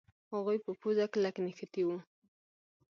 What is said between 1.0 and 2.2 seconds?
کلک نښتي وو.